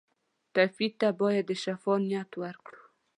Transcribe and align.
ټپي 0.53 0.87
ته 0.99 1.07
باید 1.19 1.45
د 1.49 1.51
شفا 1.63 1.93
نیت 2.09 2.31
وکړو. 2.41 2.79